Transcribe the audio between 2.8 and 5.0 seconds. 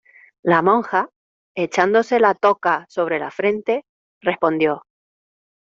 sobre la frente, respondió: